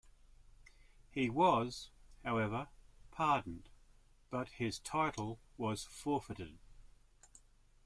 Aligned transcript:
He 1.11 1.29
was, 1.29 1.91
however, 2.25 2.69
pardoned, 3.11 3.69
but 4.31 4.49
his 4.49 4.79
title 4.79 5.39
was 5.57 5.83
forfeited. 5.83 6.57